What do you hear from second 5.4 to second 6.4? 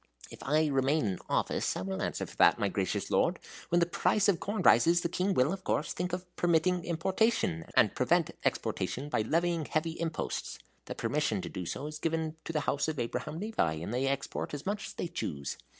of course, think of